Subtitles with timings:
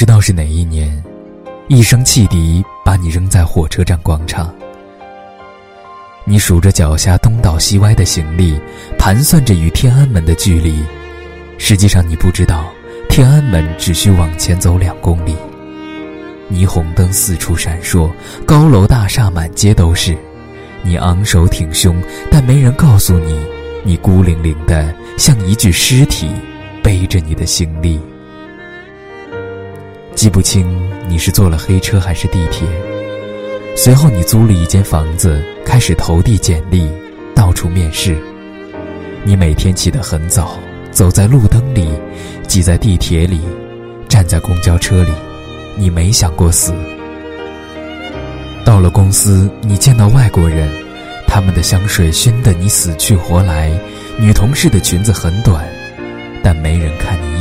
[0.00, 0.90] 知道是哪一年，
[1.68, 4.50] 一声汽笛把你扔在火车站广场。
[6.24, 8.58] 你数着脚下东倒西歪的行李，
[8.98, 10.82] 盘算着与天安门的距离。
[11.58, 12.72] 实际上，你不知道，
[13.10, 15.36] 天安门只需往前走两公里。
[16.50, 18.10] 霓虹灯四处闪烁，
[18.46, 20.16] 高楼大厦满街都是。
[20.82, 21.94] 你昂首挺胸，
[22.30, 23.38] 但没人告诉你，
[23.84, 26.30] 你孤零零的像一具尸体，
[26.82, 28.00] 背着你的行李。
[30.20, 30.66] 记不清
[31.08, 32.68] 你是坐了黑车还是地铁。
[33.74, 36.86] 随后，你租了一间房子，开始投递简历，
[37.34, 38.18] 到处面试。
[39.24, 40.58] 你每天起得很早，
[40.90, 41.88] 走在路灯里，
[42.46, 43.40] 挤在地铁里，
[44.10, 45.10] 站在公交车里。
[45.74, 46.74] 你没想过死。
[48.62, 50.68] 到了公司，你见到外国人，
[51.26, 53.72] 他们的香水熏得你死去活来。
[54.18, 55.66] 女同事的裙子很短，
[56.42, 57.39] 但没人看你。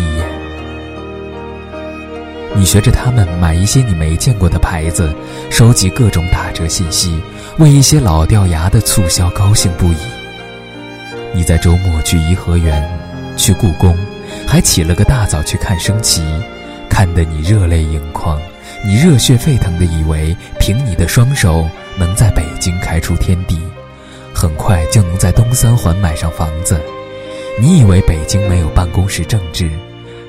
[2.60, 5.16] 你学着他们买一些你没见过的牌子，
[5.50, 7.18] 收集各种打折信息，
[7.58, 9.98] 为一些老掉牙的促销高兴不已。
[11.34, 12.86] 你在周末去颐和园，
[13.38, 13.98] 去故宫，
[14.46, 16.22] 还起了个大早去看升旗。
[16.90, 18.38] 看得你热泪盈眶，
[18.86, 21.66] 你热血沸腾的以为凭你的双手
[21.98, 23.58] 能在北京开出天地，
[24.34, 26.78] 很快就能在东三环买上房子。
[27.58, 29.72] 你以为北京没有办公室政治，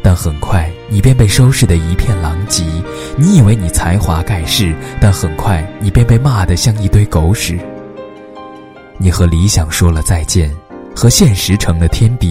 [0.03, 2.65] 但很快你便被收拾得一片狼藉。
[3.17, 7.59] 你以为你才华盖世，但很快你便被骂得像一堆狗屎。
[8.99, 10.55] 你和理想说了再见，
[10.95, 12.31] 和现实成了天敌。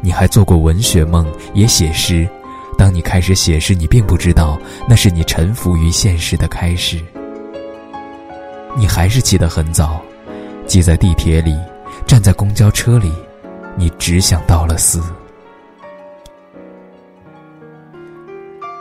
[0.00, 2.28] 你还做过文学梦，也写诗。
[2.76, 4.58] 当你开始写诗，你并不知道
[4.88, 7.00] 那是你臣服于现实的开始。
[8.76, 10.00] 你还是起得很早，
[10.66, 11.56] 挤在地铁里，
[12.06, 13.12] 站在公交车里，
[13.76, 15.00] 你只想到了死。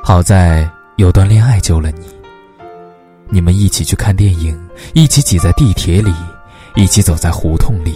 [0.03, 2.07] 好在有段恋爱救了你。
[3.29, 4.59] 你们一起去看电影，
[4.93, 6.11] 一起挤在地铁里，
[6.75, 7.95] 一起走在胡同里，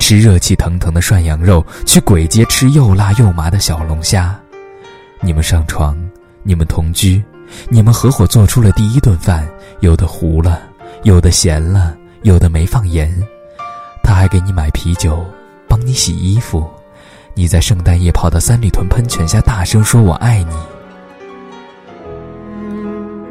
[0.00, 4.36] 吃热气腾腾的涮羊肉，去鬼街吃又辣又麻的小龙虾。
[5.20, 5.96] 你们上床，
[6.42, 7.22] 你们同居，
[7.68, 10.60] 你们合伙做出了第一顿饭，有的糊了，
[11.04, 13.16] 有的咸了，有的没放盐。
[14.02, 15.24] 他还给你买啤酒，
[15.68, 16.68] 帮你洗衣服。
[17.32, 20.54] 你在圣诞夜跑到三里屯喷泉下大声说“我爱你”。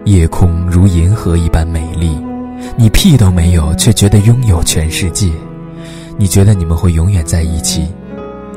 [0.05, 2.19] 夜空如银河一般美丽，
[2.75, 5.31] 你屁都没有，却觉得拥有全世界。
[6.17, 7.87] 你觉得你们会永远在一起。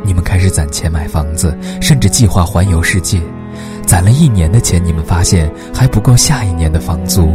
[0.05, 3.21] 你们开始攒钱买房子，甚至计划环游世界。
[3.87, 7.33] 攒了一年的钱，你们发现还不够下一年的房租。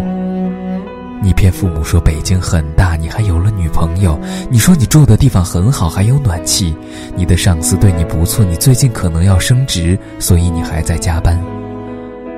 [1.23, 4.19] 你骗父母说北京很大，你还有了女朋友。
[4.49, 6.75] 你说你住的地方很好，还有暖气。
[7.15, 11.41] 你的上司对你不错，你最近可能要升职，所以你还在加班。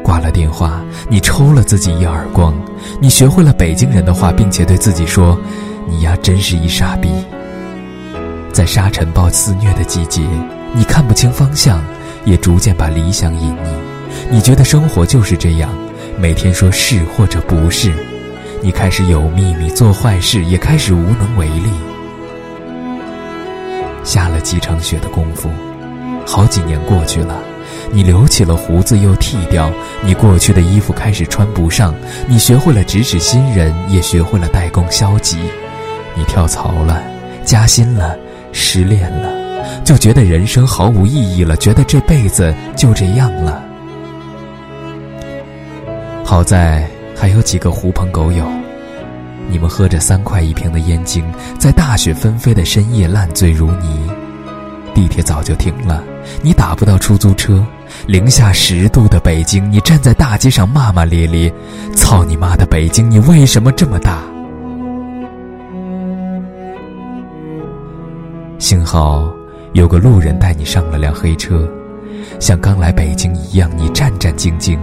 [0.03, 2.53] 挂了电话，你抽了自己一耳光。
[2.99, 5.39] 你学会了北京人的话，并且对自己说
[5.87, 7.09] ：“你呀，真是一傻逼。”
[8.51, 10.21] 在沙尘暴肆虐的季节，
[10.73, 11.81] 你看不清方向，
[12.25, 13.67] 也逐渐把理想隐匿。
[14.29, 15.69] 你觉得生活就是这样，
[16.19, 17.91] 每天说是或者不是。
[18.61, 21.71] 你开始有秘密，做坏事，也开始无能为力。
[24.03, 25.49] 下了几场雪的功夫，
[26.25, 27.39] 好几年过去了，
[27.93, 29.71] 你留起了胡子又剃掉，
[30.03, 31.93] 你过去的衣服开始穿不上，
[32.27, 35.37] 你学会了指使新人，也学会了代工消极。
[36.15, 37.01] 你跳槽了，
[37.45, 38.17] 加薪了。
[38.55, 43.63] 失恋了，就觉得人生毫无意义了，觉得这辈子就这样了。
[46.23, 48.45] 好在还有几个狐朋狗友，
[49.49, 51.25] 你们喝着三块一瓶的燕京，
[51.57, 54.07] 在大雪纷飞的深夜烂醉如泥。
[54.93, 56.03] 地铁早就停了，
[56.43, 57.65] 你打不到出租车。
[58.07, 61.53] 零下十度的北京，你站在大街上骂骂咧咧
[61.95, 64.21] ：“操你妈的北京，你为什么这么大？”
[68.59, 69.33] 幸好
[69.73, 71.67] 有个路人带你上了辆黑车，
[72.39, 74.77] 像刚来北京一样，你战战兢兢，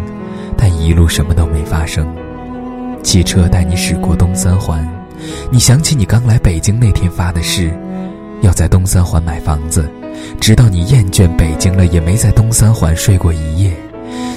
[0.56, 2.06] 但一路什么都没发生。
[3.02, 4.86] 汽车带你驶过东三环，
[5.50, 7.72] 你想起你刚来北京那天发的誓，
[8.42, 9.88] 要在东三环买房子，
[10.40, 13.72] 直到你厌倦北京了，也没在东三环睡过一夜。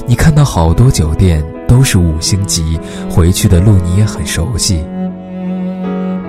[0.05, 2.79] 你看到好多酒店都是五星级，
[3.09, 4.83] 回去的路你也很熟悉。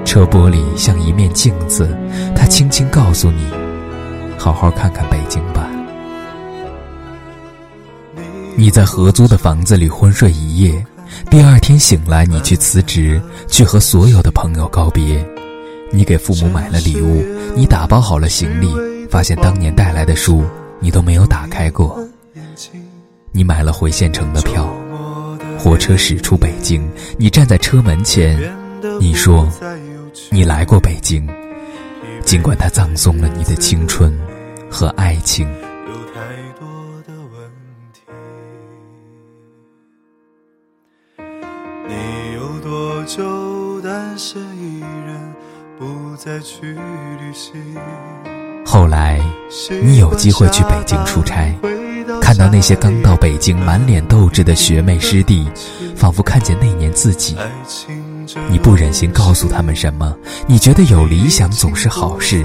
[0.05, 1.97] 车玻璃像一面镜子，
[2.37, 3.47] 它轻轻告诉你
[4.39, 5.69] ：“好好看看北京吧。”
[8.57, 10.87] 你在合租的房子里昏睡一夜，
[11.29, 15.27] 第二天醒来，你去辞职，去和所有的朋友告别。
[15.91, 18.69] 你给父母买了礼物，你打包好了行李，
[19.09, 20.45] 发现当年带来的书
[20.81, 21.99] 你都没有打开过。
[23.31, 24.69] 你买了回县城的票，
[25.59, 28.39] 火车驶出北京，你站在车门前，
[29.01, 29.49] 你说
[30.31, 31.29] 你来过北京，
[32.25, 34.17] 尽管它葬送了你的青春
[34.71, 35.49] 和爱情。
[41.89, 41.95] 你
[42.35, 44.41] 有多久单身，
[45.79, 47.55] 不再去旅行？
[48.65, 49.21] 后来，
[49.83, 51.53] 你有机会去北京出差。
[52.21, 55.49] 看到那些刚到北京、满脸斗志的学妹师弟，
[55.97, 57.37] 仿佛看见那年自己。
[58.49, 60.17] 你不忍心告诉他们什么，
[60.47, 62.45] 你觉得有理想总是好事。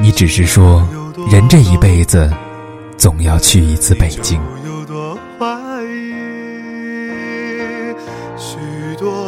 [0.00, 0.86] 你只是说，
[1.30, 2.30] 人这一辈子，
[2.96, 4.40] 总要去一次北京。
[8.36, 8.56] 许
[8.98, 9.27] 多